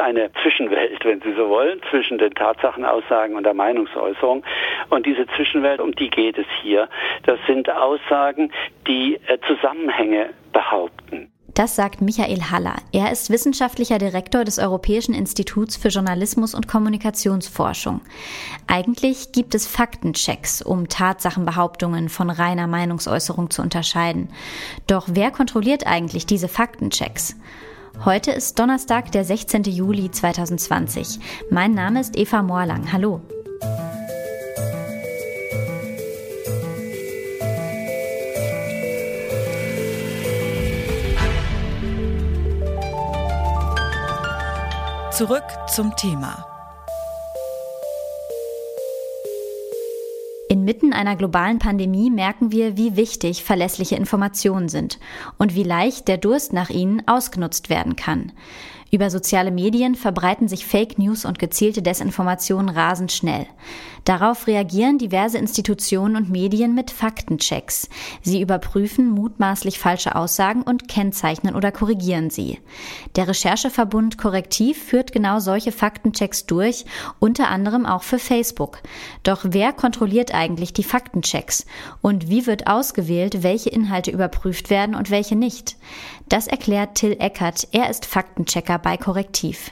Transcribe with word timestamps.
eine 0.00 0.30
Zwischenwelt, 0.42 1.04
wenn 1.04 1.20
Sie 1.20 1.32
so 1.34 1.48
wollen, 1.48 1.80
zwischen 1.90 2.18
den 2.18 2.34
Tatsachenaussagen 2.34 3.36
und 3.36 3.44
der 3.44 3.54
Meinungsäußerung. 3.54 4.44
Und 4.88 5.06
diese 5.06 5.26
Zwischenwelt, 5.36 5.80
um 5.80 5.94
die 5.94 6.10
geht 6.10 6.38
es 6.38 6.46
hier. 6.62 6.88
Das 7.24 7.38
sind 7.46 7.70
Aussagen, 7.70 8.52
die 8.86 9.20
äh, 9.26 9.38
Zusammenhänge 9.46 10.30
behaupten. 10.52 11.30
Das 11.54 11.74
sagt 11.74 12.00
Michael 12.00 12.42
Haller. 12.50 12.76
Er 12.92 13.10
ist 13.10 13.28
wissenschaftlicher 13.28 13.98
Direktor 13.98 14.44
des 14.44 14.58
Europäischen 14.58 15.14
Instituts 15.14 15.76
für 15.76 15.88
Journalismus 15.88 16.54
und 16.54 16.68
Kommunikationsforschung. 16.68 18.02
Eigentlich 18.68 19.32
gibt 19.32 19.54
es 19.54 19.66
Faktenchecks, 19.66 20.62
um 20.62 20.88
Tatsachenbehauptungen 20.88 22.08
von 22.08 22.30
reiner 22.30 22.66
Meinungsäußerung 22.66 23.50
zu 23.50 23.62
unterscheiden. 23.62 24.28
Doch 24.86 25.08
wer 25.10 25.32
kontrolliert 25.32 25.86
eigentlich 25.86 26.24
diese 26.24 26.48
Faktenchecks? 26.48 27.36
Heute 28.04 28.30
ist 28.30 28.58
Donnerstag, 28.58 29.12
der 29.12 29.24
16. 29.24 29.64
Juli 29.64 30.10
2020. 30.10 31.18
Mein 31.50 31.74
Name 31.74 32.00
ist 32.00 32.16
Eva 32.16 32.42
Moorlang. 32.42 32.90
Hallo. 32.92 33.20
Zurück 45.10 45.44
zum 45.68 45.94
Thema. 45.96 46.49
Inmitten 50.60 50.92
einer 50.92 51.16
globalen 51.16 51.58
Pandemie 51.58 52.10
merken 52.10 52.52
wir, 52.52 52.76
wie 52.76 52.94
wichtig 52.94 53.44
verlässliche 53.44 53.96
Informationen 53.96 54.68
sind 54.68 54.98
und 55.38 55.54
wie 55.54 55.62
leicht 55.62 56.06
der 56.06 56.18
Durst 56.18 56.52
nach 56.52 56.68
ihnen 56.68 57.02
ausgenutzt 57.08 57.70
werden 57.70 57.96
kann. 57.96 58.32
Über 58.90 59.08
soziale 59.08 59.52
Medien 59.52 59.94
verbreiten 59.94 60.48
sich 60.48 60.66
Fake 60.66 60.98
News 60.98 61.24
und 61.24 61.38
gezielte 61.38 61.80
Desinformationen 61.80 62.68
rasend 62.68 63.12
schnell. 63.12 63.46
Darauf 64.04 64.46
reagieren 64.46 64.98
diverse 64.98 65.38
Institutionen 65.38 66.16
und 66.16 66.30
Medien 66.30 66.74
mit 66.74 66.90
Faktenchecks. 66.90 67.88
Sie 68.22 68.40
überprüfen 68.40 69.10
mutmaßlich 69.10 69.78
falsche 69.78 70.16
Aussagen 70.16 70.62
und 70.62 70.88
kennzeichnen 70.88 71.54
oder 71.54 71.70
korrigieren 71.70 72.30
sie. 72.30 72.58
Der 73.14 73.28
Rechercheverbund 73.28 74.18
Korrektiv 74.18 74.82
führt 74.82 75.12
genau 75.12 75.38
solche 75.38 75.70
Faktenchecks 75.70 76.46
durch, 76.46 76.84
unter 77.20 77.48
anderem 77.48 77.86
auch 77.86 78.02
für 78.02 78.18
Facebook. 78.18 78.78
Doch 79.22 79.40
wer 79.44 79.72
kontrolliert 79.72 80.34
eigentlich 80.34 80.72
die 80.72 80.82
Faktenchecks? 80.82 81.66
Und 82.00 82.28
wie 82.28 82.46
wird 82.46 82.66
ausgewählt, 82.66 83.42
welche 83.42 83.70
Inhalte 83.70 84.10
überprüft 84.10 84.70
werden 84.70 84.94
und 84.96 85.10
welche 85.10 85.36
nicht? 85.36 85.76
Das 86.28 86.46
erklärt 86.46 86.94
Till 86.94 87.16
Eckert. 87.18 87.68
Er 87.72 87.90
ist 87.90 88.06
Faktenchecker 88.06 88.78
bei 88.82 88.96
Korrektiv. 88.96 89.70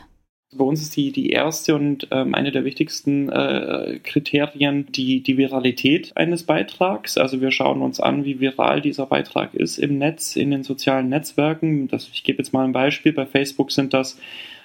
Bei 0.50 0.64
uns 0.64 0.80
ist 0.80 0.96
die, 0.96 1.12
die 1.12 1.28
erste 1.28 1.74
und 1.74 2.08
ähm, 2.10 2.34
eine 2.34 2.50
der 2.50 2.64
wichtigsten 2.64 3.28
äh, 3.28 4.00
Kriterien 4.02 4.86
die, 4.90 5.22
die 5.22 5.36
Viralität 5.36 6.16
eines 6.16 6.44
Beitrags. 6.44 7.18
Also 7.18 7.42
wir 7.42 7.50
schauen 7.50 7.82
uns 7.82 8.00
an, 8.00 8.24
wie 8.24 8.40
viral 8.40 8.80
dieser 8.80 9.04
Beitrag 9.04 9.52
ist 9.52 9.76
im 9.76 9.98
Netz, 9.98 10.36
in 10.36 10.50
den 10.50 10.62
sozialen 10.62 11.10
Netzwerken. 11.10 11.88
Das, 11.88 12.08
ich 12.10 12.24
gebe 12.24 12.38
jetzt 12.38 12.54
mal 12.54 12.64
ein 12.64 12.72
Beispiel. 12.72 13.12
Bei 13.12 13.26
Facebook 13.26 13.72
sind 13.72 13.92
das 13.92 14.18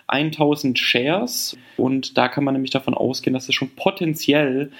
1000 0.07 0.79
Shares 0.79 1.57
und 1.75 2.17
da 2.17 2.29
kann 2.29 2.45
man 2.45 2.53
nämlich 2.53 2.71
davon 2.71 2.93
ausgehen, 2.93 3.33
dass 3.33 3.49
es 3.49 3.55
schon 3.55 3.71
potenziell 3.75 4.71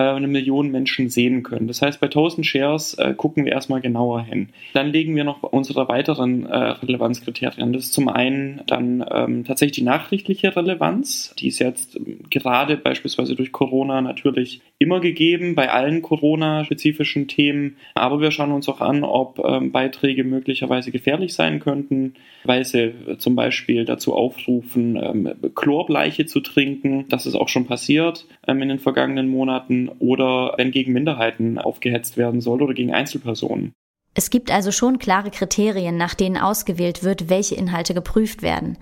eine 0.00 0.28
Million 0.28 0.70
Menschen 0.70 1.08
sehen 1.08 1.42
können. 1.42 1.68
Das 1.68 1.80
heißt, 1.80 2.00
bei 2.00 2.06
1000 2.06 2.46
Shares 2.46 2.94
äh, 2.94 3.14
gucken 3.14 3.44
wir 3.44 3.52
erstmal 3.52 3.80
genauer 3.80 4.22
hin. 4.22 4.50
Dann 4.74 4.88
legen 4.88 5.16
wir 5.16 5.24
noch 5.24 5.42
unsere 5.42 5.88
weiteren 5.88 6.46
äh, 6.46 6.56
Relevanzkriterien. 6.56 7.72
Das 7.72 7.84
ist 7.84 7.92
zum 7.92 8.08
einen 8.08 8.60
dann 8.66 9.04
ähm, 9.10 9.44
tatsächlich 9.44 9.76
die 9.76 9.84
nachrichtliche 9.84 10.54
Relevanz. 10.54 11.34
Die 11.38 11.48
ist 11.48 11.60
jetzt 11.60 11.96
ähm, 11.96 12.20
gerade 12.30 12.76
beispielsweise 12.76 13.34
durch 13.34 13.52
Corona 13.52 14.00
natürlich 14.02 14.60
immer 14.78 15.00
gegeben, 15.00 15.54
bei 15.54 15.70
allen 15.70 16.02
Corona-spezifischen 16.02 17.28
Themen. 17.28 17.76
Aber 17.94 18.20
wir 18.20 18.30
schauen 18.30 18.52
uns 18.52 18.68
auch 18.68 18.80
an, 18.80 19.02
ob 19.02 19.38
ähm, 19.44 19.72
Beiträge 19.72 20.24
möglicherweise 20.24 20.90
gefährlich 20.90 21.34
sein 21.34 21.60
könnten, 21.60 22.14
weil 22.44 22.64
sie 22.64 22.92
äh, 23.08 23.18
zum 23.18 23.34
Beispiel 23.34 23.84
dazu 23.84 24.14
aufrufen, 24.14 25.36
Chlorbleiche 25.54 26.26
zu 26.26 26.40
trinken. 26.40 27.06
Das 27.08 27.26
ist 27.26 27.34
auch 27.34 27.48
schon 27.48 27.66
passiert 27.66 28.26
in 28.46 28.68
den 28.68 28.78
vergangenen 28.78 29.28
Monaten 29.28 29.85
oder 29.98 30.54
wenn 30.56 30.70
gegen 30.70 30.92
Minderheiten 30.92 31.58
aufgehetzt 31.58 32.16
werden 32.16 32.40
soll 32.40 32.62
oder 32.62 32.74
gegen 32.74 32.92
Einzelpersonen. 32.92 33.72
Es 34.18 34.30
gibt 34.30 34.50
also 34.50 34.72
schon 34.72 34.98
klare 34.98 35.30
Kriterien, 35.30 35.98
nach 35.98 36.14
denen 36.14 36.38
ausgewählt 36.38 37.04
wird, 37.04 37.28
welche 37.28 37.54
Inhalte 37.54 37.92
geprüft 37.92 38.40
werden. 38.40 38.78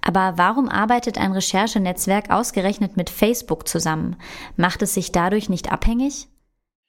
Aber 0.00 0.34
warum 0.36 0.68
arbeitet 0.68 1.18
ein 1.18 1.32
Recherchenetzwerk 1.32 2.30
ausgerechnet 2.30 2.96
mit 2.96 3.10
Facebook 3.10 3.66
zusammen? 3.66 4.14
Macht 4.56 4.82
es 4.82 4.94
sich 4.94 5.10
dadurch 5.10 5.48
nicht 5.48 5.72
abhängig? 5.72 6.28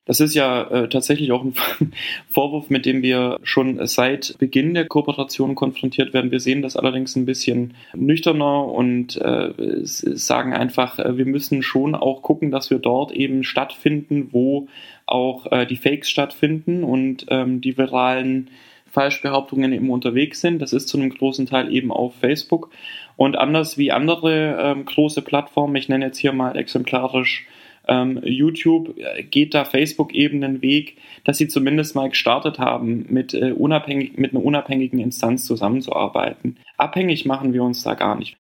Das 0.07 0.21
ist 0.21 0.33
ja 0.33 0.63
äh, 0.63 0.89
tatsächlich 0.89 1.33
auch 1.33 1.43
ein 1.43 1.53
Vorwurf, 2.31 2.69
mit 2.69 2.85
dem 2.85 3.01
wir 3.01 3.37
schon 3.43 3.85
seit 3.87 4.37
Beginn 4.39 4.73
der 4.73 4.87
Kooperation 4.87 5.53
konfrontiert 5.53 6.13
werden. 6.13 6.31
Wir 6.31 6.39
sehen 6.39 6.61
das 6.61 6.77
allerdings 6.77 7.15
ein 7.17 7.25
bisschen 7.25 7.73
nüchterner 7.93 8.65
und 8.65 9.17
äh, 9.17 9.49
sagen 9.83 10.53
einfach, 10.53 10.97
äh, 10.97 11.17
wir 11.17 11.25
müssen 11.25 11.61
schon 11.61 11.93
auch 11.93 12.21
gucken, 12.21 12.51
dass 12.51 12.69
wir 12.69 12.79
dort 12.79 13.11
eben 13.11 13.43
stattfinden, 13.43 14.29
wo 14.31 14.67
auch 15.05 15.51
äh, 15.51 15.65
die 15.65 15.75
Fakes 15.75 16.09
stattfinden 16.09 16.85
und 16.85 17.25
ähm, 17.29 17.59
die 17.59 17.77
viralen 17.77 18.49
Falschbehauptungen 18.89 19.73
eben 19.73 19.89
unterwegs 19.89 20.39
sind. 20.39 20.59
Das 20.61 20.71
ist 20.71 20.87
zu 20.87 20.97
einem 20.97 21.09
großen 21.09 21.45
Teil 21.45 21.73
eben 21.73 21.91
auf 21.91 22.15
Facebook. 22.15 22.69
Und 23.17 23.35
anders 23.35 23.77
wie 23.77 23.91
andere 23.91 24.57
ähm, 24.61 24.85
große 24.85 25.21
Plattformen, 25.21 25.75
ich 25.75 25.89
nenne 25.89 26.05
jetzt 26.05 26.17
hier 26.17 26.31
mal 26.31 26.55
exemplarisch 26.55 27.45
ähm, 27.87 28.19
YouTube 28.23 28.97
äh, 28.97 29.23
geht 29.23 29.53
da 29.53 29.65
Facebook 29.65 30.13
eben 30.13 30.43
einen 30.43 30.61
Weg, 30.61 30.97
dass 31.23 31.37
sie 31.37 31.47
zumindest 31.47 31.95
mal 31.95 32.09
gestartet 32.09 32.59
haben, 32.59 33.05
mit, 33.09 33.33
äh, 33.33 33.51
unabhängig, 33.51 34.17
mit 34.17 34.31
einer 34.31 34.43
unabhängigen 34.43 34.99
Instanz 34.99 35.45
zusammenzuarbeiten. 35.45 36.57
Abhängig 36.77 37.25
machen 37.25 37.53
wir 37.53 37.63
uns 37.63 37.83
da 37.83 37.93
gar 37.93 38.15
nicht. 38.17 38.37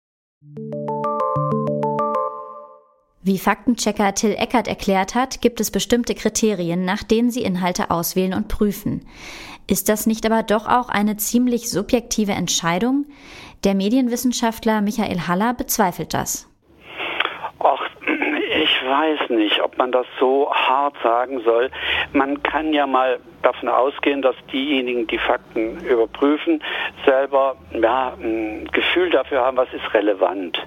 Wie 3.27 3.39
Faktenchecker 3.39 4.15
Till 4.15 4.35
Eckert 4.37 4.69
erklärt 4.69 5.13
hat, 5.13 5.41
gibt 5.41 5.59
es 5.59 5.69
bestimmte 5.69 6.15
Kriterien, 6.15 6.85
nach 6.85 7.03
denen 7.03 7.29
sie 7.29 7.41
Inhalte 7.41 7.91
auswählen 7.91 8.33
und 8.33 8.47
prüfen. 8.47 9.01
Ist 9.69 9.89
das 9.89 10.07
nicht 10.07 10.25
aber 10.25 10.43
doch 10.43 10.65
auch 10.65 10.87
eine 10.87 11.17
ziemlich 11.17 11.69
subjektive 11.69 12.31
Entscheidung? 12.31 13.05
Der 13.65 13.75
Medienwissenschaftler 13.75 14.81
Michael 14.81 15.27
Haller 15.27 15.53
bezweifelt 15.53 16.13
das. 16.13 16.47
Weiß 18.87 19.29
nicht, 19.29 19.61
ob 19.61 19.77
man 19.77 19.91
das 19.91 20.05
so 20.19 20.51
hart 20.53 20.95
sagen 21.03 21.41
soll. 21.43 21.69
Man 22.13 22.41
kann 22.43 22.73
ja 22.73 22.87
mal 22.87 23.19
davon 23.47 23.69
ausgehen, 23.69 24.21
dass 24.21 24.35
diejenigen, 24.51 25.07
die 25.07 25.17
Fakten 25.17 25.79
überprüfen, 25.85 26.61
selber 27.05 27.55
ja, 27.71 28.13
ein 28.21 28.67
Gefühl 28.73 29.09
dafür 29.09 29.41
haben, 29.41 29.55
was 29.55 29.71
ist 29.73 29.93
relevant. 29.93 30.57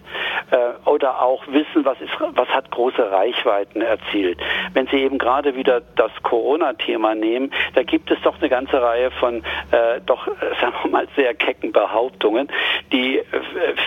Äh, 0.51 0.89
oder 0.89 1.21
auch 1.21 1.47
wissen, 1.49 1.85
was, 1.85 2.01
ist, 2.01 2.11
was 2.19 2.49
hat 2.49 2.71
große 2.71 3.11
Reichweiten 3.11 3.83
erzielt. 3.83 4.39
Wenn 4.73 4.87
Sie 4.87 4.97
eben 4.97 5.19
gerade 5.19 5.55
wieder 5.57 5.83
das 5.97 6.11
Corona-Thema 6.23 7.15
nehmen, 7.15 7.53
da 7.75 7.83
gibt 7.83 8.11
es 8.11 8.19
doch 8.23 8.39
eine 8.39 8.49
ganze 8.49 8.81
Reihe 8.81 9.11
von 9.11 9.43
äh, 9.71 10.01
doch, 10.07 10.27
äh, 10.27 10.31
sagen 10.61 10.75
wir 10.83 10.91
mal, 10.91 11.09
sehr 11.17 11.35
kecken 11.35 11.73
Behauptungen, 11.73 12.49
die 12.93 13.19
äh, 13.19 13.25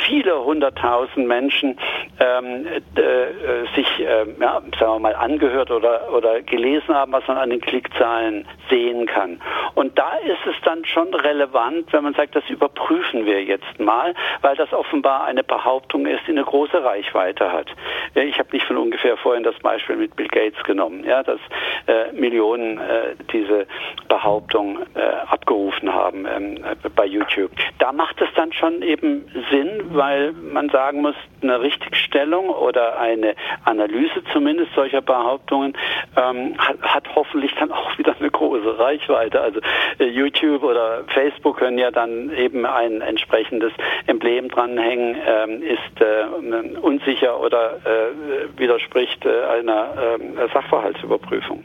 viele 0.05 0.43
hunderttausend 0.45 1.27
Menschen 1.27 1.79
ähm, 2.19 2.67
äh, 2.67 3.75
sich, 3.75 3.87
äh, 3.99 4.25
ja, 4.39 4.61
sagen 4.79 4.93
wir 4.93 4.99
mal, 4.99 5.15
angehört 5.15 5.71
oder, 5.71 6.13
oder 6.13 6.41
gelesen 6.41 6.93
haben, 6.93 7.11
was 7.11 7.27
man 7.27 7.37
an 7.37 7.49
den 7.49 7.61
Klickzahlen 7.61 8.45
sehen 8.69 8.82
kann. 9.05 9.41
Und 9.75 9.97
da 9.97 10.17
ist 10.17 10.45
es 10.45 10.55
dann 10.63 10.85
schon 10.85 11.13
relevant, 11.13 11.91
wenn 11.91 12.03
man 12.03 12.13
sagt, 12.13 12.35
das 12.35 12.47
überprüfen 12.49 13.25
wir 13.25 13.43
jetzt 13.43 13.79
mal, 13.79 14.13
weil 14.41 14.55
das 14.55 14.71
offenbar 14.73 15.23
eine 15.23 15.43
Behauptung 15.43 16.05
ist, 16.05 16.21
die 16.27 16.31
eine 16.31 16.43
große 16.43 16.83
Reichweite 16.83 17.51
hat. 17.51 17.67
Ich 18.15 18.37
habe 18.39 18.49
nicht 18.51 18.65
von 18.65 18.77
ungefähr 18.77 19.17
vorhin 19.17 19.43
das 19.43 19.57
Beispiel 19.59 19.95
mit 19.95 20.15
Bill 20.15 20.27
Gates 20.27 20.61
genommen, 20.63 21.03
ja, 21.05 21.23
dass 21.23 21.39
äh, 21.87 22.11
Millionen 22.13 22.77
äh, 22.77 23.15
diese 23.31 23.67
Behauptung 24.07 24.79
äh, 24.95 25.01
abgerufen 25.27 25.93
haben 25.93 26.25
ähm, 26.25 26.63
bei 26.95 27.05
YouTube. 27.05 27.51
Da 27.79 27.91
macht 27.91 28.21
es 28.21 28.29
dann 28.35 28.51
schon 28.53 28.81
eben 28.81 29.25
Sinn, 29.49 29.85
weil 29.89 30.33
man 30.33 30.69
sagen 30.69 31.01
muss, 31.01 31.15
eine 31.41 31.61
Richtigstellung 31.61 32.49
oder 32.49 32.99
eine 32.99 33.35
Analyse 33.65 34.23
zumindest 34.31 34.73
solcher 34.73 35.01
Behauptungen 35.01 35.73
ähm, 36.15 36.55
hat, 36.57 36.81
hat 36.81 37.15
hoffentlich 37.15 37.53
dann 37.55 37.71
auch 37.71 37.97
wieder 37.97 38.15
eine 38.17 38.29
große 38.29 38.62
Reichweite. 38.71 39.41
Also 39.41 39.59
äh, 39.99 40.05
YouTube 40.05 40.63
oder 40.63 41.03
Facebook 41.13 41.57
können 41.57 41.77
ja 41.77 41.91
dann 41.91 42.31
eben 42.35 42.65
ein 42.65 43.01
entsprechendes 43.01 43.71
Emblem 44.07 44.49
dranhängen, 44.49 45.15
ähm, 45.25 45.61
ist 45.61 46.01
äh, 46.01 46.77
unsicher 46.79 47.39
oder 47.39 47.77
äh, 47.85 48.59
widerspricht 48.59 49.25
äh, 49.25 49.43
einer 49.45 50.17
äh, 50.19 50.47
Sachverhaltsüberprüfung. 50.53 51.63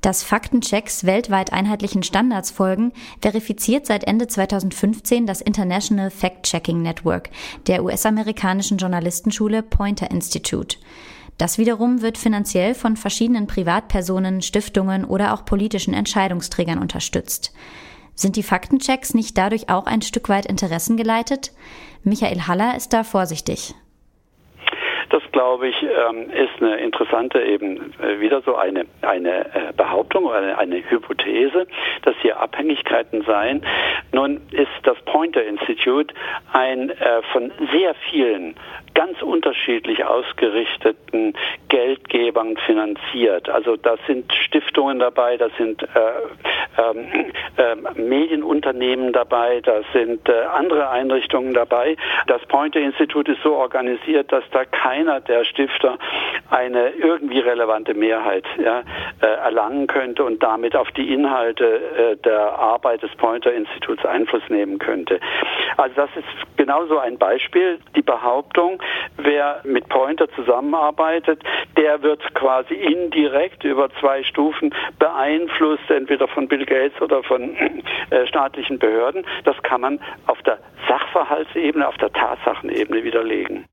Dass 0.00 0.24
Faktenchecks 0.24 1.04
weltweit 1.04 1.52
einheitlichen 1.52 2.02
Standards 2.02 2.50
folgen, 2.50 2.92
verifiziert 3.20 3.84
seit 3.84 4.04
Ende 4.04 4.28
2015 4.28 5.26
das 5.26 5.42
International 5.42 6.10
Fact-Checking 6.10 6.80
Network 6.80 7.28
der 7.66 7.84
US-amerikanischen 7.84 8.78
Journalistenschule 8.78 9.62
Poynter 9.62 10.10
Institute. 10.10 10.78
Das 11.40 11.56
wiederum 11.56 12.02
wird 12.02 12.18
finanziell 12.18 12.74
von 12.74 12.96
verschiedenen 12.96 13.46
Privatpersonen, 13.46 14.42
Stiftungen 14.42 15.06
oder 15.06 15.32
auch 15.32 15.46
politischen 15.46 15.94
Entscheidungsträgern 15.94 16.78
unterstützt. 16.78 17.54
Sind 18.14 18.36
die 18.36 18.42
Faktenchecks 18.42 19.14
nicht 19.14 19.38
dadurch 19.38 19.70
auch 19.70 19.86
ein 19.86 20.02
Stück 20.02 20.28
weit 20.28 20.44
interessengeleitet? 20.44 21.52
Michael 22.04 22.46
Haller 22.46 22.76
ist 22.76 22.92
da 22.92 23.04
vorsichtig. 23.04 23.74
Das, 25.08 25.22
glaube 25.32 25.68
ich, 25.68 25.82
ähm, 25.82 26.28
ist 26.30 26.62
eine 26.62 26.76
interessante 26.76 27.42
eben 27.42 27.94
äh, 28.00 28.20
wieder 28.20 28.42
so 28.42 28.56
eine, 28.56 28.84
eine 29.00 29.46
äh, 29.54 29.72
Behauptung 29.74 30.26
oder 30.26 30.36
eine, 30.36 30.58
eine 30.58 30.90
Hypothese, 30.90 31.66
dass 32.02 32.14
hier 32.20 32.38
Abhängigkeiten 32.38 33.22
seien. 33.22 33.62
Nun 34.12 34.40
ist 34.50 34.68
das 34.82 34.98
Pointer 35.04 35.44
Institute 35.44 36.14
ein 36.52 36.90
äh, 36.90 37.22
von 37.32 37.52
sehr 37.72 37.94
vielen 38.10 38.54
ganz 38.94 39.22
unterschiedlich 39.22 40.04
ausgerichteten 40.04 41.34
Geldgebern 41.68 42.56
finanziert. 42.66 43.48
Also 43.48 43.76
da 43.76 43.96
sind 44.06 44.32
Stiftungen 44.34 44.98
dabei, 44.98 45.36
da 45.36 45.48
sind 45.56 45.82
äh, 45.82 45.86
äh, 47.56 47.76
Medienunternehmen 47.94 49.12
dabei, 49.12 49.60
da 49.60 49.80
sind 49.92 50.28
äh, 50.28 50.42
andere 50.52 50.90
Einrichtungen 50.90 51.54
dabei. 51.54 51.96
Das 52.26 52.44
Pointer 52.46 52.80
Institut 52.80 53.28
ist 53.28 53.42
so 53.42 53.54
organisiert, 53.54 54.32
dass 54.32 54.44
da 54.50 54.64
keiner 54.64 55.20
der 55.20 55.44
Stifter 55.44 55.98
eine 56.50 56.90
irgendwie 56.90 57.40
relevante 57.40 57.94
Mehrheit 57.94 58.44
ja, 58.62 58.82
äh, 59.22 59.26
erlangen 59.26 59.86
könnte 59.86 60.24
und 60.24 60.42
damit 60.42 60.74
auf 60.74 60.90
die 60.92 61.12
Inhalte 61.12 61.64
äh, 61.64 62.16
der 62.16 62.58
Arbeit 62.58 63.02
des 63.02 63.14
Pointer 63.16 63.52
Instituts 63.52 63.99
Einfluss 64.04 64.42
nehmen 64.48 64.78
könnte. 64.78 65.20
Also 65.76 65.94
das 65.96 66.10
ist 66.16 66.56
genauso 66.56 66.98
ein 66.98 67.18
Beispiel. 67.18 67.78
Die 67.96 68.02
Behauptung, 68.02 68.82
wer 69.16 69.60
mit 69.64 69.88
Pointer 69.88 70.28
zusammenarbeitet, 70.30 71.42
der 71.76 72.02
wird 72.02 72.34
quasi 72.34 72.74
indirekt 72.74 73.64
über 73.64 73.88
zwei 74.00 74.22
Stufen 74.24 74.74
beeinflusst, 74.98 75.90
entweder 75.90 76.28
von 76.28 76.48
Bill 76.48 76.66
Gates 76.66 77.00
oder 77.00 77.22
von 77.22 77.56
äh, 78.10 78.26
staatlichen 78.26 78.78
Behörden. 78.78 79.24
Das 79.44 79.60
kann 79.62 79.80
man 79.80 80.00
auf 80.26 80.40
der 80.42 80.58
Sachverhaltsebene, 80.88 81.86
auf 81.86 81.96
der 81.98 82.12
Tatsachenebene 82.12 83.04
widerlegen. 83.04 83.64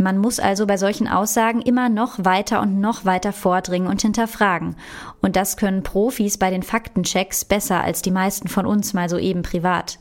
Man 0.00 0.16
muss 0.16 0.38
also 0.38 0.64
bei 0.64 0.76
solchen 0.76 1.08
Aussagen 1.08 1.60
immer 1.60 1.88
noch 1.88 2.24
weiter 2.24 2.62
und 2.62 2.80
noch 2.80 3.04
weiter 3.04 3.32
vordringen 3.32 3.88
und 3.88 4.00
hinterfragen. 4.00 4.76
Und 5.20 5.34
das 5.34 5.56
können 5.56 5.82
Profis 5.82 6.38
bei 6.38 6.50
den 6.50 6.62
Faktenchecks 6.62 7.44
besser 7.44 7.82
als 7.82 8.00
die 8.00 8.12
meisten 8.12 8.46
von 8.46 8.64
uns 8.64 8.94
mal 8.94 9.08
soeben 9.08 9.42
privat. 9.42 9.98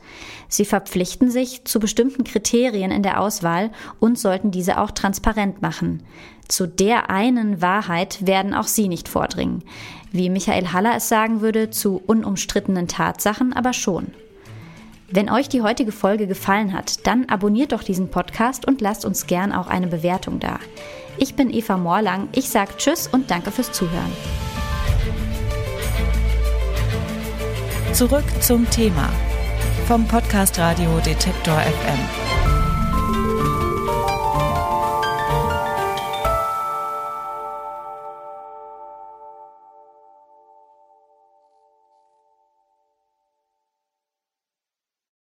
Sie 0.49 0.65
verpflichten 0.65 1.31
sich 1.31 1.65
zu 1.65 1.79
bestimmten 1.79 2.23
Kriterien 2.23 2.91
in 2.91 3.01
der 3.01 3.19
Auswahl 3.19 3.71
und 3.99 4.19
sollten 4.19 4.51
diese 4.51 4.79
auch 4.79 4.91
transparent 4.91 5.63
machen. 5.63 6.03
Zu 6.47 6.67
der 6.67 7.09
einen 7.09 7.63
Wahrheit 7.63 8.25
werden 8.25 8.53
auch 8.53 8.67
Sie 8.67 8.87
nicht 8.87 9.09
vordringen. 9.09 9.63
Wie 10.11 10.29
Michael 10.29 10.73
Haller 10.73 10.95
es 10.95 11.09
sagen 11.09 11.41
würde, 11.41 11.71
zu 11.71 12.01
unumstrittenen 12.05 12.87
Tatsachen 12.87 13.51
aber 13.51 13.73
schon. 13.73 14.13
Wenn 15.09 15.29
euch 15.29 15.47
die 15.47 15.61
heutige 15.61 15.93
Folge 15.93 16.27
gefallen 16.27 16.73
hat, 16.73 17.07
dann 17.07 17.29
abonniert 17.29 17.71
doch 17.71 17.81
diesen 17.81 18.09
Podcast 18.09 18.67
und 18.67 18.81
lasst 18.81 19.05
uns 19.05 19.25
gern 19.25 19.53
auch 19.53 19.67
eine 19.67 19.87
Bewertung 19.87 20.39
da. 20.39 20.59
Ich 21.17 21.35
bin 21.35 21.49
Eva 21.49 21.77
Morlang, 21.77 22.27
ich 22.33 22.49
sage 22.49 22.73
Tschüss 22.77 23.07
und 23.07 23.31
danke 23.31 23.51
fürs 23.51 23.71
Zuhören. 23.71 24.11
Zurück 27.93 28.25
zum 28.41 28.69
Thema 28.69 29.09
vom 29.87 30.05
Podcast 30.07 30.59
Radio 30.59 30.99
Detektor 30.99 31.57
FM. 31.57 32.56